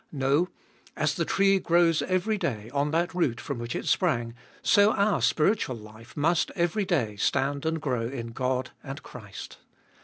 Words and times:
No, 0.11 0.49
as 0.97 1.13
the 1.13 1.25
tree 1.25 1.59
grows 1.59 2.01
every 2.01 2.35
day 2.39 2.71
on 2.73 2.89
that 2.89 3.13
root 3.13 3.39
from 3.39 3.59
which 3.59 3.75
it 3.75 3.85
sprang, 3.85 4.33
so 4.63 4.93
our 4.93 5.21
spiritual 5.21 5.75
life 5.75 6.17
must 6.17 6.49
every 6.55 6.85
day 6.85 7.15
stand 7.17 7.67
and 7.67 7.79
grow 7.79 8.07
in 8.07 8.29
God 8.31 8.71
and 8.83 9.03
Christ. 9.03 9.59